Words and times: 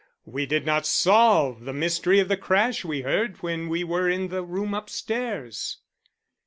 "We 0.25 0.47
did 0.47 0.65
not 0.65 0.87
solve 0.87 1.63
the 1.65 1.73
mystery 1.73 2.19
of 2.19 2.27
the 2.27 2.35
crash 2.35 2.83
we 2.83 3.01
heard 3.01 3.43
when 3.43 3.69
we 3.69 3.83
were 3.83 4.09
in 4.09 4.29
the 4.29 4.41
room 4.43 4.73
upstairs." 4.73 5.77